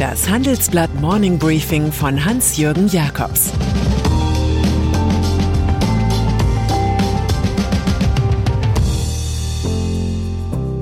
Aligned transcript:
Das 0.00 0.30
Handelsblatt 0.30 0.94
Morning 0.94 1.38
Briefing 1.38 1.92
von 1.92 2.24
Hans-Jürgen 2.24 2.88
Jakobs 2.88 3.52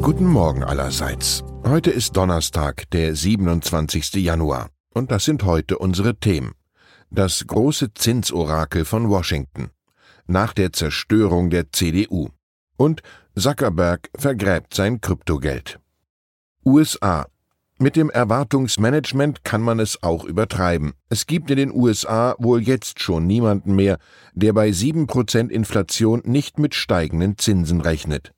Guten 0.01 0.25
Morgen 0.25 0.63
allerseits. 0.63 1.43
Heute 1.65 1.91
ist 1.91 2.17
Donnerstag, 2.17 2.89
der 2.91 3.17
27. 3.17 4.15
Januar. 4.15 4.69
Und 4.95 5.11
das 5.11 5.25
sind 5.25 5.43
heute 5.43 5.79
unsere 5.79 6.15
Themen. 6.15 6.53
Das 7.11 7.45
große 7.45 7.95
Zinsorakel 7.95 8.85
von 8.85 9.09
Washington. 9.09 9.71
Nach 10.29 10.53
der 10.53 10.73
Zerstörung 10.73 11.51
der 11.51 11.73
CDU. 11.73 12.29
Und 12.77 13.03
Zuckerberg 13.37 14.11
vergräbt 14.17 14.75
sein 14.75 15.01
Kryptogeld. 15.01 15.81
USA. 16.65 17.27
Mit 17.81 17.95
dem 17.95 18.11
Erwartungsmanagement 18.11 19.45
kann 19.45 19.63
man 19.63 19.79
es 19.79 20.03
auch 20.03 20.25
übertreiben. 20.25 20.95
Es 21.11 21.27
gibt 21.27 21.49
in 21.49 21.59
den 21.59 21.73
USA 21.73 22.35
wohl 22.41 22.61
jetzt 22.61 23.01
schon 23.01 23.29
niemanden 23.29 23.77
mehr, 23.77 23.99
der 24.35 24.53
bei 24.53 24.71
7% 24.71 25.49
Inflation 25.49 26.21
nicht 26.25 26.59
mit 26.59 26.75
steigenden 26.75 27.39
Zinsen 27.39 27.81
rechnet. 27.81 28.33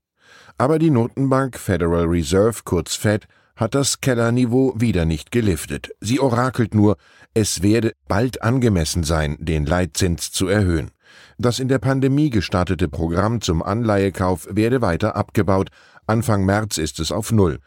Aber 0.58 0.78
die 0.78 0.90
Notenbank 0.90 1.58
Federal 1.58 2.04
Reserve, 2.04 2.60
kurz 2.66 2.94
Fed, 2.94 3.28
hat 3.56 3.74
das 3.74 4.02
Kellerniveau 4.02 4.74
wieder 4.76 5.06
nicht 5.06 5.30
geliftet. 5.30 5.90
Sie 6.00 6.20
orakelt 6.20 6.74
nur, 6.74 6.98
es 7.32 7.62
werde 7.62 7.94
bald 8.08 8.42
angemessen 8.42 9.04
sein, 9.04 9.38
den 9.40 9.64
Leitzins 9.64 10.32
zu 10.32 10.48
erhöhen. 10.48 10.90
Das 11.38 11.60
in 11.60 11.68
der 11.68 11.78
Pandemie 11.78 12.28
gestartete 12.28 12.88
Programm 12.88 13.40
zum 13.40 13.62
Anleihekauf 13.62 14.48
werde 14.50 14.82
weiter 14.82 15.16
abgebaut. 15.16 15.70
Anfang 16.06 16.44
März 16.44 16.76
ist 16.76 17.00
es 17.00 17.10
auf 17.10 17.32
Null. 17.32 17.58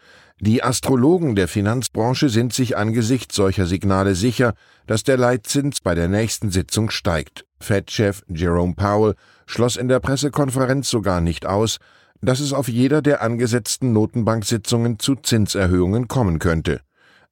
Die 0.46 0.62
Astrologen 0.62 1.38
der 1.38 1.48
Finanzbranche 1.48 2.28
sind 2.28 2.52
sich 2.52 2.76
angesichts 2.76 3.34
solcher 3.34 3.66
Signale 3.66 4.14
sicher, 4.14 4.56
dass 4.88 5.04
der 5.04 5.16
Leitzins 5.16 5.80
bei 5.80 5.96
der 5.96 6.10
nächsten 6.10 6.52
Sitzung 6.52 6.90
steigt. 6.90 7.46
Fed-Chef 7.62 8.24
Jerome 8.28 8.74
Powell 8.76 9.16
schloss 9.46 9.78
in 9.78 9.88
der 9.88 10.02
Pressekonferenz 10.02 10.90
sogar 10.90 11.22
nicht 11.22 11.46
aus, 11.46 11.78
dass 12.20 12.42
es 12.42 12.52
auf 12.52 12.68
jeder 12.68 13.02
der 13.02 13.22
angesetzten 13.22 13.94
Notenbanksitzungen 13.94 15.00
zu 15.00 15.16
Zinserhöhungen 15.16 16.10
kommen 16.10 16.40
könnte. 16.40 16.82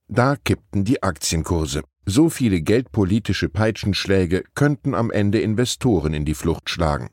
Da 0.07 0.37
kippten 0.37 0.85
die 0.85 1.03
Aktienkurse. 1.03 1.81
So 2.05 2.29
viele 2.29 2.61
geldpolitische 2.61 3.49
Peitschenschläge 3.49 4.45
könnten 4.55 4.95
am 4.95 5.11
Ende 5.11 5.41
Investoren 5.41 6.13
in 6.13 6.23
die 6.23 6.33
Flucht 6.33 6.69
schlagen. 6.69 7.09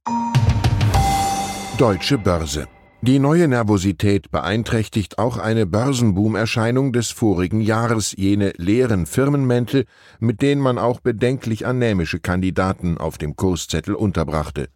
Deutsche 1.76 2.18
Börse. 2.18 2.68
Die 3.00 3.20
neue 3.20 3.46
Nervosität 3.46 4.32
beeinträchtigt 4.32 5.20
auch 5.20 5.38
eine 5.38 5.66
Börsenboom-Erscheinung 5.66 6.92
des 6.92 7.12
vorigen 7.12 7.60
Jahres, 7.60 8.12
jene 8.16 8.52
leeren 8.56 9.06
Firmenmäntel, 9.06 9.84
mit 10.18 10.42
denen 10.42 10.60
man 10.60 10.78
auch 10.78 10.98
bedenklich 10.98 11.64
anämische 11.64 12.18
Kandidaten 12.18 12.98
auf 12.98 13.16
dem 13.16 13.36
Kurszettel 13.36 13.94
unterbrachte. 13.94 14.68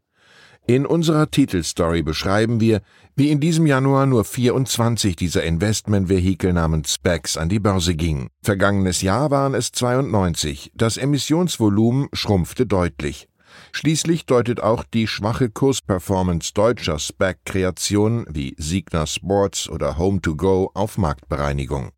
In 0.68 0.86
unserer 0.86 1.28
Titelstory 1.28 2.04
beschreiben 2.04 2.60
wir, 2.60 2.82
wie 3.16 3.32
in 3.32 3.40
diesem 3.40 3.66
Januar 3.66 4.06
nur 4.06 4.24
24 4.24 5.16
dieser 5.16 5.42
Investmentvehikel 5.42 6.52
namens 6.52 6.92
SPACs 6.92 7.36
an 7.36 7.48
die 7.48 7.58
Börse 7.58 7.96
gingen. 7.96 8.28
Vergangenes 8.40 9.02
Jahr 9.02 9.32
waren 9.32 9.54
es 9.54 9.72
92. 9.72 10.70
Das 10.76 10.96
Emissionsvolumen 10.96 12.06
schrumpfte 12.12 12.66
deutlich. 12.66 13.28
Schließlich 13.72 14.26
deutet 14.26 14.62
auch 14.62 14.84
die 14.84 15.06
schwache 15.06 15.48
Kursperformance 15.48 16.52
deutscher 16.54 16.98
SPAC-Kreationen 16.98 18.26
wie 18.30 18.54
Signa 18.58 19.06
Sports 19.06 19.68
oder 19.68 19.98
Home2Go 19.98 20.70
auf 20.74 20.98
Marktbereinigung. 20.98 21.90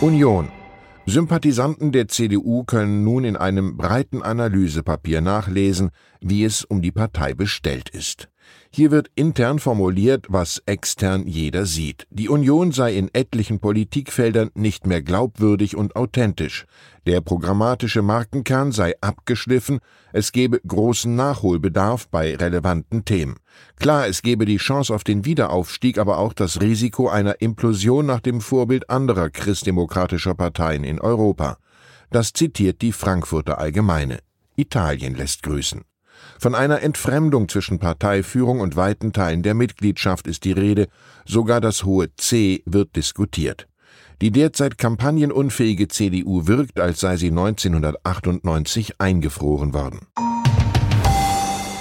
Union 0.00 0.50
Sympathisanten 1.06 1.92
der 1.92 2.08
CDU 2.08 2.64
können 2.64 3.04
nun 3.04 3.24
in 3.24 3.36
einem 3.36 3.76
breiten 3.76 4.22
Analysepapier 4.22 5.20
nachlesen, 5.20 5.90
wie 6.20 6.44
es 6.44 6.64
um 6.64 6.80
die 6.80 6.92
Partei 6.92 7.34
bestellt 7.34 7.90
ist. 7.90 8.28
Hier 8.70 8.90
wird 8.90 9.08
intern 9.14 9.60
formuliert, 9.60 10.26
was 10.28 10.60
extern 10.66 11.26
jeder 11.26 11.64
sieht. 11.64 12.06
Die 12.10 12.28
Union 12.28 12.72
sei 12.72 12.94
in 12.94 13.08
etlichen 13.12 13.60
Politikfeldern 13.60 14.50
nicht 14.54 14.86
mehr 14.86 15.00
glaubwürdig 15.00 15.76
und 15.76 15.94
authentisch. 15.94 16.66
Der 17.06 17.20
programmatische 17.20 18.02
Markenkern 18.02 18.72
sei 18.72 18.94
abgeschliffen, 19.00 19.78
es 20.12 20.32
gebe 20.32 20.60
großen 20.66 21.14
Nachholbedarf 21.14 22.08
bei 22.08 22.34
relevanten 22.34 23.04
Themen. 23.04 23.36
Klar, 23.76 24.08
es 24.08 24.22
gebe 24.22 24.44
die 24.44 24.56
Chance 24.56 24.94
auf 24.94 25.04
den 25.04 25.24
Wiederaufstieg, 25.24 25.98
aber 25.98 26.18
auch 26.18 26.32
das 26.32 26.60
Risiko 26.60 27.08
einer 27.08 27.40
Implosion 27.40 28.06
nach 28.06 28.20
dem 28.20 28.40
Vorbild 28.40 28.90
anderer 28.90 29.30
christdemokratischer 29.30 30.34
Parteien 30.34 30.82
in 30.82 31.00
Europa. 31.00 31.58
Das 32.10 32.32
zitiert 32.32 32.82
die 32.82 32.92
Frankfurter 32.92 33.58
Allgemeine. 33.58 34.18
Italien 34.56 35.14
lässt 35.14 35.42
grüßen. 35.42 35.82
Von 36.38 36.54
einer 36.54 36.82
Entfremdung 36.82 37.48
zwischen 37.48 37.78
Parteiführung 37.78 38.60
und 38.60 38.76
weiten 38.76 39.12
Teilen 39.12 39.42
der 39.42 39.54
Mitgliedschaft 39.54 40.26
ist 40.26 40.44
die 40.44 40.52
Rede, 40.52 40.88
sogar 41.24 41.60
das 41.60 41.84
hohe 41.84 42.14
C 42.16 42.62
wird 42.66 42.96
diskutiert. 42.96 43.66
Die 44.20 44.30
derzeit 44.30 44.78
kampagnenunfähige 44.78 45.88
CDU 45.88 46.46
wirkt, 46.46 46.80
als 46.80 47.00
sei 47.00 47.16
sie 47.16 47.28
1998 47.28 49.00
eingefroren 49.00 49.74
worden. 49.74 50.00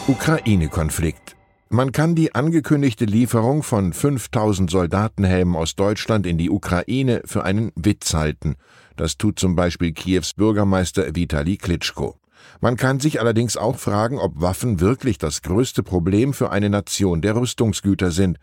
Ukraine-Konflikt. 0.07 1.35
Man 1.69 1.91
kann 1.91 2.13
die 2.13 2.35
angekündigte 2.35 3.05
Lieferung 3.05 3.63
von 3.63 3.93
5000 3.93 4.69
Soldatenhelmen 4.69 5.55
aus 5.55 5.75
Deutschland 5.75 6.27
in 6.27 6.37
die 6.37 6.49
Ukraine 6.49 7.21
für 7.25 7.43
einen 7.45 7.71
Witz 7.75 8.13
halten. 8.13 8.55
Das 8.95 9.17
tut 9.17 9.39
zum 9.39 9.55
Beispiel 9.55 9.91
Kiews 9.91 10.33
Bürgermeister 10.33 11.15
Vitali 11.15 11.57
Klitschko. 11.57 12.17
Man 12.61 12.77
kann 12.77 12.99
sich 12.99 13.19
allerdings 13.19 13.57
auch 13.57 13.77
fragen, 13.77 14.19
ob 14.19 14.41
Waffen 14.41 14.79
wirklich 14.79 15.17
das 15.17 15.41
größte 15.41 15.83
Problem 15.83 16.33
für 16.33 16.51
eine 16.51 16.69
Nation 16.69 17.21
der 17.21 17.35
Rüstungsgüter 17.35 18.11
sind. 18.11 18.39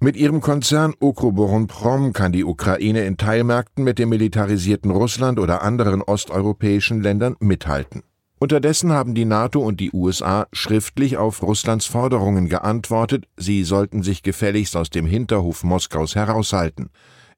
Mit 0.00 0.16
ihrem 0.16 0.40
Konzern 0.40 0.94
Ukroboronprom 1.00 2.12
kann 2.12 2.32
die 2.32 2.44
Ukraine 2.44 3.04
in 3.04 3.16
Teilmärkten 3.16 3.84
mit 3.84 3.98
dem 3.98 4.08
militarisierten 4.08 4.90
Russland 4.90 5.38
oder 5.38 5.62
anderen 5.62 6.02
osteuropäischen 6.02 7.02
Ländern 7.02 7.36
mithalten. 7.40 8.02
Unterdessen 8.44 8.92
haben 8.92 9.14
die 9.14 9.24
NATO 9.24 9.60
und 9.60 9.80
die 9.80 9.92
USA 9.92 10.46
schriftlich 10.52 11.16
auf 11.16 11.42
Russlands 11.42 11.86
Forderungen 11.86 12.48
geantwortet, 12.48 13.26
sie 13.38 13.64
sollten 13.64 14.02
sich 14.02 14.22
gefälligst 14.22 14.76
aus 14.76 14.90
dem 14.90 15.06
Hinterhof 15.06 15.64
Moskaus 15.64 16.14
heraushalten. 16.14 16.90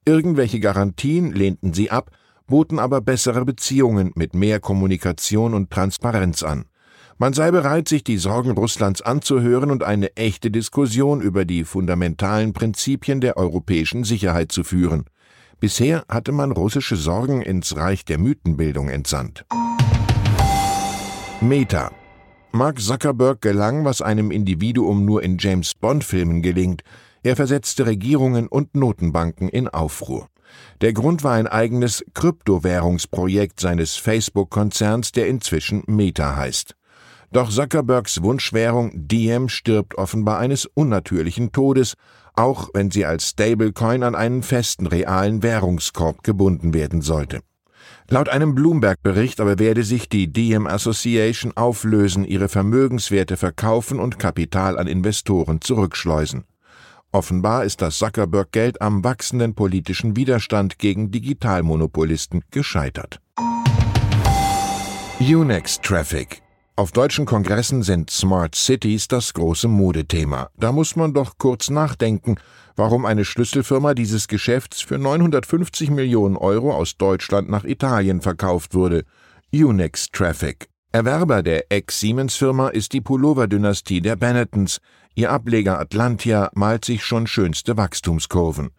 Irgendwelche 0.04 0.58
Garantien 0.58 1.32
lehnten 1.32 1.74
sie 1.74 1.90
ab, 1.90 2.10
boten 2.46 2.78
aber 2.78 3.00
bessere 3.00 3.44
Beziehungen 3.44 4.12
mit 4.14 4.34
mehr 4.34 4.60
Kommunikation 4.60 5.54
und 5.54 5.70
Transparenz 5.70 6.42
an. 6.42 6.66
Man 7.18 7.32
sei 7.32 7.50
bereit, 7.50 7.88
sich 7.88 8.04
die 8.04 8.18
Sorgen 8.18 8.50
Russlands 8.50 9.00
anzuhören 9.00 9.70
und 9.70 9.82
eine 9.82 10.14
echte 10.16 10.50
Diskussion 10.50 11.22
über 11.22 11.44
die 11.44 11.64
fundamentalen 11.64 12.52
Prinzipien 12.52 13.20
der 13.20 13.36
europäischen 13.36 14.04
Sicherheit 14.04 14.52
zu 14.52 14.64
führen. 14.64 15.04
Bisher 15.58 16.04
hatte 16.10 16.32
man 16.32 16.52
russische 16.52 16.96
Sorgen 16.96 17.40
ins 17.40 17.74
Reich 17.76 18.04
der 18.04 18.18
Mythenbildung 18.18 18.90
entsandt. 18.90 19.46
Meta 21.40 21.90
Mark 22.52 22.80
Zuckerberg 22.80 23.42
gelang, 23.42 23.84
was 23.84 24.00
einem 24.00 24.30
Individuum 24.30 25.04
nur 25.04 25.22
in 25.22 25.36
James 25.38 25.74
Bond-Filmen 25.74 26.40
gelingt. 26.40 26.82
Er 27.22 27.36
versetzte 27.36 27.86
Regierungen 27.86 28.46
und 28.46 28.74
Notenbanken 28.74 29.48
in 29.48 29.68
Aufruhr. 29.68 30.28
Der 30.80 30.92
Grund 30.92 31.24
war 31.24 31.34
ein 31.34 31.46
eigenes 31.46 32.04
Kryptowährungsprojekt 32.14 33.60
seines 33.60 33.96
Facebook-Konzerns, 33.96 35.12
der 35.12 35.26
inzwischen 35.26 35.82
Meta 35.86 36.36
heißt. 36.36 36.74
Doch 37.32 37.50
Zuckerbergs 37.50 38.22
Wunschwährung 38.22 38.92
Diem 38.94 39.48
stirbt 39.48 39.96
offenbar 39.96 40.38
eines 40.38 40.66
unnatürlichen 40.66 41.52
Todes, 41.52 41.94
auch 42.34 42.68
wenn 42.74 42.90
sie 42.90 43.04
als 43.04 43.30
Stablecoin 43.30 44.02
an 44.02 44.14
einen 44.14 44.42
festen 44.42 44.86
realen 44.86 45.42
Währungskorb 45.42 46.22
gebunden 46.22 46.74
werden 46.74 47.00
sollte. 47.02 47.40
Laut 48.08 48.28
einem 48.28 48.54
Bloomberg-Bericht 48.54 49.40
aber 49.40 49.58
werde 49.58 49.82
sich 49.82 50.08
die 50.08 50.32
Diem 50.32 50.66
Association 50.66 51.56
auflösen, 51.56 52.24
ihre 52.24 52.48
Vermögenswerte 52.48 53.36
verkaufen 53.36 53.98
und 53.98 54.18
Kapital 54.18 54.78
an 54.78 54.86
Investoren 54.86 55.60
zurückschleusen. 55.60 56.44
Offenbar 57.16 57.64
ist 57.64 57.80
das 57.80 57.96
Zuckerberg-Geld 57.96 58.82
am 58.82 59.02
wachsenden 59.02 59.54
politischen 59.54 60.16
Widerstand 60.16 60.78
gegen 60.78 61.10
Digitalmonopolisten 61.10 62.44
gescheitert. 62.50 63.22
Unex 65.18 65.80
Traffic 65.80 66.42
auf 66.76 66.92
deutschen 66.92 67.24
Kongressen 67.24 67.82
sind 67.82 68.10
Smart 68.10 68.54
Cities 68.54 69.08
das 69.08 69.32
große 69.32 69.66
Modethema. 69.66 70.50
Da 70.58 70.72
muss 70.72 70.94
man 70.94 71.14
doch 71.14 71.38
kurz 71.38 71.70
nachdenken, 71.70 72.36
warum 72.76 73.06
eine 73.06 73.24
Schlüsselfirma 73.24 73.94
dieses 73.94 74.28
Geschäfts 74.28 74.82
für 74.82 74.98
950 74.98 75.88
Millionen 75.88 76.36
Euro 76.36 76.74
aus 76.74 76.98
Deutschland 76.98 77.48
nach 77.48 77.64
Italien 77.64 78.20
verkauft 78.20 78.74
wurde. 78.74 79.04
Unex 79.54 80.10
Traffic. 80.10 80.68
Erwerber 80.96 81.42
der 81.42 81.70
Ex-Siemens-Firma 81.70 82.68
ist 82.68 82.94
die 82.94 83.02
Pullover-Dynastie 83.02 84.00
der 84.00 84.16
Bennettons. 84.16 84.78
Ihr 85.14 85.30
Ableger 85.30 85.78
Atlantia 85.78 86.50
malt 86.54 86.86
sich 86.86 87.04
schon 87.04 87.26
schönste 87.26 87.76
Wachstumskurven. 87.76 88.70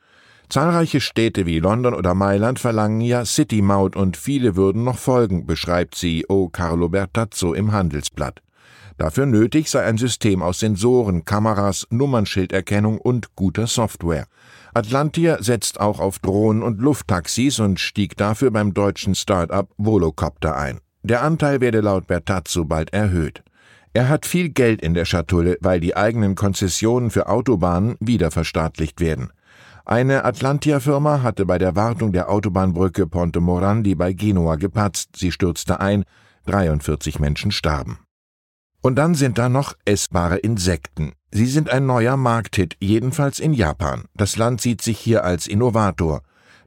Zahlreiche 0.50 1.00
Städte 1.00 1.46
wie 1.46 1.60
London 1.60 1.94
oder 1.94 2.16
Mailand 2.16 2.58
verlangen 2.58 3.02
ja 3.02 3.24
City-Maut 3.24 3.96
und 3.96 4.18
viele 4.18 4.56
würden 4.56 4.84
noch 4.84 4.98
folgen, 4.98 5.46
beschreibt 5.46 5.94
CEO 5.94 6.50
Carlo 6.52 6.90
Bertazzo 6.90 7.54
im 7.54 7.72
Handelsblatt. 7.72 8.42
Dafür 8.98 9.28
nötig 9.28 9.70
sei 9.70 9.84
ein 9.84 10.00
System 10.00 10.42
aus 10.42 10.58
Sensoren, 10.58 11.24
Kameras, 11.24 11.86
Nummernschilderkennung 11.92 12.98
und 12.98 13.36
guter 13.36 13.68
Software. 13.68 14.26
Atlantia 14.74 15.44
setzt 15.44 15.80
auch 15.80 16.00
auf 16.00 16.18
Drohnen 16.18 16.64
und 16.64 16.82
Lufttaxis 16.82 17.60
und 17.60 17.80
stieg 17.80 18.18
dafür 18.18 18.50
beim 18.50 18.74
deutschen 18.74 19.14
Start-up 19.14 19.70
Volocopter 19.78 20.58
ein. 20.58 20.80
Der 21.08 21.22
Anteil 21.22 21.62
werde 21.62 21.80
laut 21.80 22.06
Bertazzo 22.06 22.66
bald 22.66 22.92
erhöht. 22.92 23.42
Er 23.94 24.10
hat 24.10 24.26
viel 24.26 24.50
Geld 24.50 24.82
in 24.82 24.94
der 24.94 25.06
Schatulle, 25.06 25.58
weil 25.62 25.80
die 25.80 25.96
eigenen 25.96 26.36
Konzessionen 26.36 27.12
für 27.12 27.30
Autobahnen 27.30 27.96
wieder 28.02 28.30
verstaatlicht 28.30 29.00
werden. 29.00 29.32
Eine 29.86 30.26
Atlantia-Firma 30.26 31.24
hatte 31.24 31.46
bei 31.46 31.60
der 31.60 31.78
Wartung 31.78 32.12
der 32.12 32.30
Autobahnbrücke 32.30 33.08
Ponte 33.08 33.40
Morandi 33.40 33.96
bei 33.96 34.12
Genua 34.12 34.58
gepatzt, 34.58 35.12
sie 35.16 35.32
stürzte 35.32 35.80
ein, 35.80 36.04
43 36.46 37.22
Menschen 37.22 37.52
starben. 37.52 38.00
Und 38.82 38.98
dann 38.98 39.16
sind 39.16 39.38
da 39.38 39.48
noch 39.48 39.76
essbare 39.86 40.36
Insekten. 40.36 41.14
Sie 41.32 41.46
sind 41.46 41.70
ein 41.70 41.86
neuer 41.86 42.18
Markthit, 42.18 42.76
jedenfalls 42.82 43.40
in 43.40 43.54
Japan. 43.54 44.04
Das 44.14 44.36
Land 44.36 44.60
sieht 44.60 44.82
sich 44.82 45.00
hier 45.00 45.24
als 45.24 45.48
Innovator. 45.48 46.22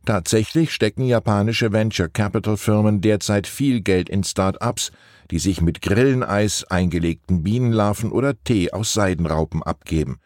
Tatsächlich 0.07 0.73
stecken 0.73 1.05
japanische 1.05 1.73
Venture 1.73 2.09
Capital 2.09 2.57
Firmen 2.57 3.01
derzeit 3.01 3.47
viel 3.47 3.81
Geld 3.81 4.09
in 4.09 4.25
Start-ups, 4.25 4.93
die 5.31 5.39
sich 5.39 5.61
mit 5.61 5.83
Grilleneis, 5.83 6.65
eingelegten 6.65 7.43
Bienenlarven 7.43 8.11
oder 8.11 8.35
Tee 8.43 8.73
aus 8.73 8.95
Seidenraupen 8.95 9.63
abgeben. 9.63 10.19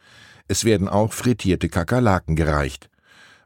Es 0.47 0.65
werden 0.65 0.89
auch 0.89 1.13
frittierte 1.13 1.69
Kakerlaken 1.69 2.37
gereicht. 2.37 2.89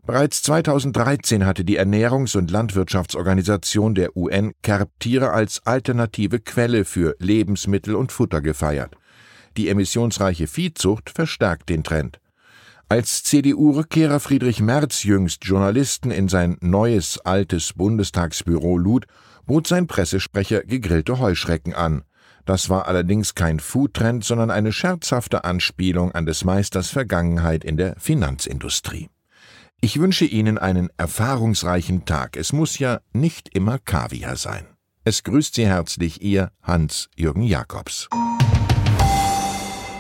Bereits 0.07 0.43
2013 0.43 1.45
hatte 1.45 1.65
die 1.65 1.79
Ernährungs- 1.79 2.37
und 2.37 2.51
Landwirtschaftsorganisation 2.51 3.95
der 3.95 4.17
UN 4.17 4.53
Kerbtiere 4.63 5.33
als 5.33 5.67
alternative 5.67 6.41
Quelle 6.41 6.85
für 6.85 7.15
Lebensmittel 7.19 7.95
und 7.95 8.13
Futter 8.13 8.41
gefeiert. 8.41 8.95
Die 9.57 9.69
emissionsreiche 9.69 10.47
Viehzucht 10.47 11.11
verstärkt 11.11 11.69
den 11.69 11.85
Trend. 11.85 12.21
Als 12.91 13.23
CDU-Rückkehrer 13.23 14.19
Friedrich 14.19 14.63
Merz 14.63 15.03
jüngst 15.03 15.45
Journalisten 15.45 16.11
in 16.11 16.27
sein 16.27 16.57
neues, 16.63 17.19
altes 17.19 17.75
Bundestagsbüro 17.75 18.79
lud, 18.79 19.05
bot 19.45 19.67
sein 19.67 19.87
Pressesprecher 19.87 20.63
gegrillte 20.63 21.19
Heuschrecken 21.19 21.75
an. 21.75 22.05
Das 22.47 22.71
war 22.71 22.89
allerdings 22.89 23.35
kein 23.35 23.61
Foodtrend, 23.61 24.25
sondern 24.25 24.51
eine 24.51 24.73
scherzhafte 24.73 25.45
Anspielung 25.45 26.13
an 26.13 26.25
des 26.25 26.45
Meisters 26.45 26.89
Vergangenheit 26.89 27.63
in 27.63 27.77
der 27.77 27.95
Finanzindustrie. 27.99 29.11
Ich 29.83 30.01
wünsche 30.01 30.25
Ihnen 30.25 30.57
einen 30.57 30.89
erfahrungsreichen 30.97 32.07
Tag. 32.07 32.39
Es 32.39 32.55
muss 32.55 32.79
ja 32.79 33.01
nicht 33.13 33.55
immer 33.55 33.79
Kaviar 33.79 34.37
sein. 34.37 34.65
Es 35.05 35.25
grüßt 35.25 35.57
Sie 35.57 35.67
herzlich 35.67 36.23
Ihr 36.23 36.53
Hans-Jürgen 36.63 37.43
Jakobs. 37.43 38.09